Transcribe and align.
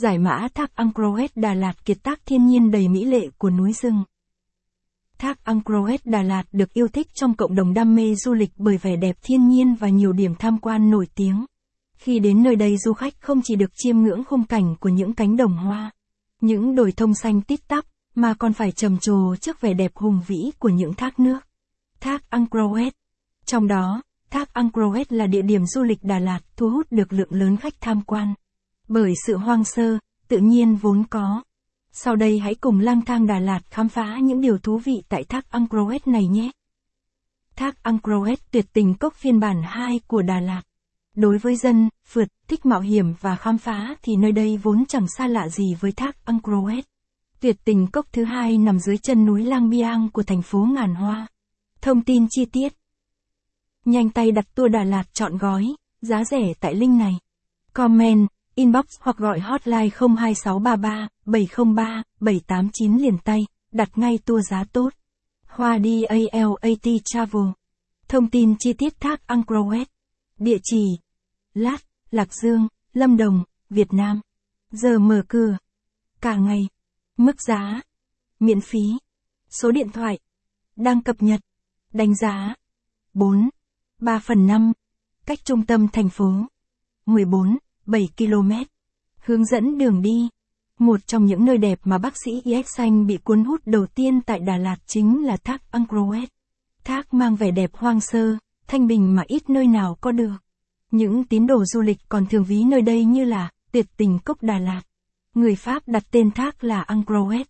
Giải 0.00 0.18
mã 0.18 0.48
thác 0.54 0.74
Angkroet 0.74 1.36
Đà 1.36 1.54
Lạt 1.54 1.84
kiệt 1.84 2.02
tác 2.02 2.26
thiên 2.26 2.46
nhiên 2.46 2.70
đầy 2.70 2.88
mỹ 2.88 3.04
lệ 3.04 3.28
của 3.38 3.50
núi 3.50 3.72
rừng. 3.72 4.04
Thác 5.18 5.44
Angkroet 5.44 6.06
Đà 6.06 6.22
Lạt 6.22 6.42
được 6.52 6.72
yêu 6.72 6.88
thích 6.88 7.06
trong 7.14 7.34
cộng 7.34 7.54
đồng 7.54 7.74
đam 7.74 7.94
mê 7.94 8.14
du 8.14 8.34
lịch 8.34 8.50
bởi 8.56 8.76
vẻ 8.76 8.96
đẹp 8.96 9.16
thiên 9.22 9.48
nhiên 9.48 9.74
và 9.74 9.88
nhiều 9.88 10.12
điểm 10.12 10.34
tham 10.34 10.58
quan 10.58 10.90
nổi 10.90 11.06
tiếng. 11.14 11.44
Khi 11.96 12.18
đến 12.18 12.42
nơi 12.42 12.56
đây 12.56 12.76
du 12.78 12.92
khách 12.92 13.20
không 13.20 13.40
chỉ 13.44 13.56
được 13.56 13.70
chiêm 13.74 13.98
ngưỡng 13.98 14.24
khung 14.24 14.44
cảnh 14.44 14.74
của 14.80 14.88
những 14.88 15.14
cánh 15.14 15.36
đồng 15.36 15.56
hoa, 15.56 15.90
những 16.40 16.74
đồi 16.74 16.92
thông 16.92 17.14
xanh 17.14 17.42
tít 17.42 17.68
tắp, 17.68 17.84
mà 18.14 18.34
còn 18.34 18.52
phải 18.52 18.72
trầm 18.72 18.98
trồ 18.98 19.36
trước 19.36 19.60
vẻ 19.60 19.74
đẹp 19.74 19.96
hùng 19.96 20.20
vĩ 20.26 20.50
của 20.58 20.68
những 20.68 20.94
thác 20.94 21.20
nước. 21.20 21.38
Thác 22.00 22.30
Angkroet. 22.30 22.92
Trong 23.44 23.66
đó, 23.68 24.02
thác 24.30 24.54
Angkroet 24.54 25.12
là 25.12 25.26
địa 25.26 25.42
điểm 25.42 25.66
du 25.66 25.82
lịch 25.82 25.98
Đà 26.02 26.18
Lạt 26.18 26.40
thu 26.56 26.70
hút 26.70 26.86
được 26.90 27.12
lượng 27.12 27.32
lớn 27.32 27.56
khách 27.56 27.74
tham 27.80 28.02
quan. 28.06 28.34
Bởi 28.88 29.14
sự 29.26 29.36
hoang 29.36 29.64
sơ, 29.64 29.98
tự 30.28 30.38
nhiên 30.38 30.76
vốn 30.76 31.04
có. 31.10 31.42
Sau 31.92 32.16
đây 32.16 32.38
hãy 32.38 32.54
cùng 32.54 32.80
lang 32.80 33.04
thang 33.04 33.26
Đà 33.26 33.38
Lạt 33.38 33.60
khám 33.70 33.88
phá 33.88 34.18
những 34.22 34.40
điều 34.40 34.58
thú 34.58 34.78
vị 34.78 35.02
tại 35.08 35.24
thác 35.24 35.50
Angkroet 35.50 36.06
này 36.06 36.26
nhé. 36.26 36.50
Thác 37.56 37.82
Angkroet 37.82 38.50
tuyệt 38.50 38.66
tình 38.72 38.94
cốc 38.94 39.14
phiên 39.14 39.40
bản 39.40 39.62
2 39.62 40.00
của 40.06 40.22
Đà 40.22 40.40
Lạt. 40.40 40.62
Đối 41.14 41.38
với 41.38 41.56
dân, 41.56 41.88
phượt, 42.04 42.28
thích 42.48 42.66
mạo 42.66 42.80
hiểm 42.80 43.14
và 43.20 43.36
khám 43.36 43.58
phá 43.58 43.94
thì 44.02 44.16
nơi 44.16 44.32
đây 44.32 44.56
vốn 44.56 44.84
chẳng 44.88 45.06
xa 45.08 45.26
lạ 45.26 45.48
gì 45.48 45.74
với 45.80 45.92
thác 45.92 46.24
Angkroet. 46.24 46.84
Tuyệt 47.40 47.56
tình 47.64 47.86
cốc 47.86 48.06
thứ 48.12 48.24
hai 48.24 48.58
nằm 48.58 48.78
dưới 48.78 48.98
chân 48.98 49.26
núi 49.26 49.44
Lang 49.44 49.70
Biang 49.70 50.08
của 50.12 50.22
thành 50.22 50.42
phố 50.42 50.58
Ngàn 50.58 50.94
Hoa. 50.94 51.26
Thông 51.80 52.04
tin 52.04 52.26
chi 52.30 52.44
tiết. 52.44 52.72
Nhanh 53.84 54.10
tay 54.10 54.32
đặt 54.32 54.54
tour 54.54 54.72
Đà 54.72 54.84
Lạt 54.84 55.14
chọn 55.14 55.38
gói, 55.38 55.74
giá 56.00 56.24
rẻ 56.24 56.52
tại 56.60 56.74
link 56.74 56.98
này. 56.98 57.18
Comment, 57.72 58.28
inbox 58.58 58.84
hoặc 59.00 59.16
gọi 59.16 59.40
hotline 59.40 59.88
02633 59.98 61.08
703 61.24 62.02
789 62.20 62.98
liền 62.98 63.18
tay, 63.18 63.46
đặt 63.72 63.98
ngay 63.98 64.18
tour 64.24 64.50
giá 64.50 64.64
tốt. 64.72 64.90
Hoa 65.46 65.78
đi 65.78 66.02
ALAT 66.02 67.02
Travel. 67.04 67.42
Thông 68.08 68.30
tin 68.30 68.54
chi 68.58 68.72
tiết 68.72 69.00
thác 69.00 69.20
Wat, 69.28 69.84
Địa 70.38 70.58
chỉ. 70.62 70.84
Lát, 71.54 71.84
Lạc 72.10 72.34
Dương, 72.34 72.68
Lâm 72.92 73.16
Đồng, 73.16 73.44
Việt 73.70 73.92
Nam. 73.92 74.20
Giờ 74.70 74.98
mở 74.98 75.22
cửa. 75.28 75.56
Cả 76.20 76.36
ngày. 76.36 76.68
Mức 77.16 77.42
giá. 77.42 77.80
Miễn 78.40 78.60
phí. 78.60 78.80
Số 79.48 79.70
điện 79.70 79.88
thoại. 79.92 80.18
Đang 80.76 81.02
cập 81.02 81.16
nhật. 81.22 81.40
Đánh 81.92 82.14
giá. 82.14 82.54
4. 83.14 83.48
3 83.98 84.18
phần 84.18 84.46
5. 84.46 84.72
Cách 85.26 85.44
trung 85.44 85.66
tâm 85.66 85.88
thành 85.88 86.08
phố. 86.08 86.32
14, 87.06 87.58
7 87.88 88.08
km. 88.16 88.52
Hướng 89.24 89.44
dẫn 89.44 89.78
đường 89.78 90.02
đi. 90.02 90.28
Một 90.78 91.06
trong 91.06 91.24
những 91.24 91.44
nơi 91.44 91.58
đẹp 91.58 91.78
mà 91.84 91.98
bác 91.98 92.14
sĩ 92.24 92.40
Yết 92.44 92.66
Xanh 92.76 93.06
bị 93.06 93.16
cuốn 93.16 93.44
hút 93.44 93.60
đầu 93.66 93.86
tiên 93.86 94.20
tại 94.20 94.38
Đà 94.40 94.56
Lạt 94.56 94.76
chính 94.86 95.26
là 95.26 95.36
thác 95.36 95.70
Angkroet. 95.70 96.28
Thác 96.84 97.14
mang 97.14 97.36
vẻ 97.36 97.50
đẹp 97.50 97.70
hoang 97.74 98.00
sơ, 98.00 98.36
thanh 98.66 98.86
bình 98.86 99.14
mà 99.14 99.22
ít 99.26 99.50
nơi 99.50 99.66
nào 99.66 99.96
có 100.00 100.12
được. 100.12 100.36
Những 100.90 101.24
tín 101.24 101.46
đồ 101.46 101.64
du 101.64 101.80
lịch 101.80 101.98
còn 102.08 102.26
thường 102.26 102.44
ví 102.44 102.64
nơi 102.64 102.82
đây 102.82 103.04
như 103.04 103.24
là 103.24 103.50
tuyệt 103.72 103.86
tình 103.96 104.18
cốc 104.18 104.42
Đà 104.42 104.58
Lạt. 104.58 104.82
Người 105.34 105.54
Pháp 105.54 105.88
đặt 105.88 106.04
tên 106.10 106.30
thác 106.30 106.64
là 106.64 106.80
Angkroet. 106.80 107.46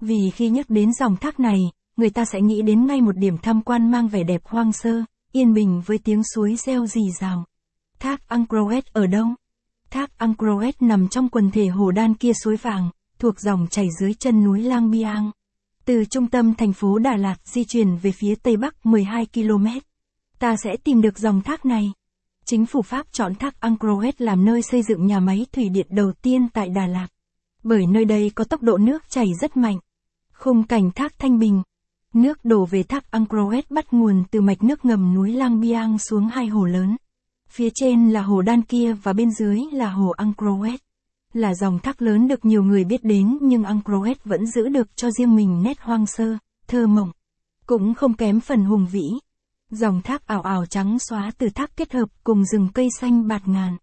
Vì 0.00 0.30
khi 0.34 0.48
nhắc 0.48 0.70
đến 0.70 0.92
dòng 0.92 1.16
thác 1.16 1.40
này, 1.40 1.60
người 1.96 2.10
ta 2.10 2.24
sẽ 2.24 2.40
nghĩ 2.40 2.62
đến 2.62 2.86
ngay 2.86 3.00
một 3.00 3.16
điểm 3.16 3.38
tham 3.38 3.62
quan 3.62 3.90
mang 3.90 4.08
vẻ 4.08 4.24
đẹp 4.24 4.44
hoang 4.44 4.72
sơ, 4.72 5.02
yên 5.32 5.54
bình 5.54 5.82
với 5.86 5.98
tiếng 5.98 6.22
suối 6.34 6.56
reo 6.56 6.86
rì 6.86 7.02
rào. 7.20 7.44
Thác 7.98 8.28
Angkroet 8.28 8.86
ở 8.92 9.06
đâu? 9.06 9.26
Thác 9.90 10.18
Angkroet 10.18 10.82
nằm 10.82 11.08
trong 11.08 11.28
quần 11.28 11.50
thể 11.50 11.66
hồ 11.66 11.90
đan 11.90 12.14
kia 12.14 12.32
suối 12.44 12.56
vàng, 12.56 12.90
thuộc 13.18 13.40
dòng 13.40 13.66
chảy 13.70 13.88
dưới 14.00 14.14
chân 14.14 14.44
núi 14.44 14.62
Lang 14.62 14.90
Biang. 14.90 15.30
Từ 15.84 16.04
trung 16.04 16.26
tâm 16.26 16.54
thành 16.54 16.72
phố 16.72 16.98
Đà 16.98 17.16
Lạt 17.16 17.36
di 17.44 17.64
chuyển 17.64 17.96
về 17.96 18.12
phía 18.12 18.34
tây 18.34 18.56
bắc 18.56 18.86
12 18.86 19.26
km. 19.34 19.66
Ta 20.38 20.56
sẽ 20.64 20.76
tìm 20.84 21.00
được 21.00 21.18
dòng 21.18 21.40
thác 21.40 21.66
này. 21.66 21.92
Chính 22.44 22.66
phủ 22.66 22.82
Pháp 22.82 23.06
chọn 23.12 23.34
thác 23.34 23.60
Angkroet 23.60 24.20
làm 24.20 24.44
nơi 24.44 24.62
xây 24.62 24.82
dựng 24.82 25.06
nhà 25.06 25.20
máy 25.20 25.46
thủy 25.52 25.68
điện 25.68 25.86
đầu 25.90 26.12
tiên 26.12 26.48
tại 26.52 26.68
Đà 26.68 26.86
Lạt. 26.86 27.08
Bởi 27.62 27.86
nơi 27.86 28.04
đây 28.04 28.30
có 28.34 28.44
tốc 28.44 28.62
độ 28.62 28.78
nước 28.78 29.10
chảy 29.10 29.26
rất 29.40 29.56
mạnh. 29.56 29.78
Khung 30.32 30.62
cảnh 30.62 30.90
thác 30.90 31.18
Thanh 31.18 31.38
Bình. 31.38 31.62
Nước 32.14 32.44
đổ 32.44 32.66
về 32.66 32.82
thác 32.82 33.10
Angkroet 33.10 33.70
bắt 33.70 33.92
nguồn 33.92 34.24
từ 34.30 34.40
mạch 34.40 34.62
nước 34.62 34.84
ngầm 34.84 35.14
núi 35.14 35.32
Lang 35.32 35.60
Biang 35.60 35.98
xuống 35.98 36.26
hai 36.26 36.46
hồ 36.46 36.64
lớn. 36.64 36.96
Phía 37.50 37.68
trên 37.74 38.10
là 38.10 38.22
hồ 38.22 38.42
Đan 38.42 38.62
Kia 38.62 38.92
và 38.92 39.12
bên 39.12 39.30
dưới 39.30 39.60
là 39.72 39.90
hồ 39.90 40.10
Angkroet. 40.10 40.80
Là 41.32 41.54
dòng 41.54 41.78
thác 41.78 42.02
lớn 42.02 42.28
được 42.28 42.44
nhiều 42.44 42.62
người 42.62 42.84
biết 42.84 43.04
đến 43.04 43.38
nhưng 43.40 43.64
Angkroet 43.64 44.24
vẫn 44.24 44.46
giữ 44.46 44.68
được 44.68 44.96
cho 44.96 45.10
riêng 45.10 45.36
mình 45.36 45.62
nét 45.62 45.80
hoang 45.80 46.06
sơ, 46.06 46.36
thơ 46.66 46.86
mộng. 46.86 47.12
Cũng 47.66 47.94
không 47.94 48.14
kém 48.14 48.40
phần 48.40 48.64
hùng 48.64 48.86
vĩ. 48.92 49.10
Dòng 49.70 50.02
thác 50.02 50.26
ảo 50.26 50.42
ảo 50.42 50.66
trắng 50.66 50.98
xóa 50.98 51.30
từ 51.38 51.48
thác 51.54 51.76
kết 51.76 51.92
hợp 51.92 52.08
cùng 52.24 52.44
rừng 52.44 52.68
cây 52.74 52.88
xanh 53.00 53.28
bạt 53.28 53.48
ngàn. 53.48 53.76